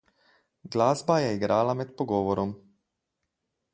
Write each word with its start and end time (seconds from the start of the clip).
Glasba 0.63 1.19
je 1.19 1.29
igrala 1.35 1.73
med 1.81 1.93
pogovorom. 1.99 2.59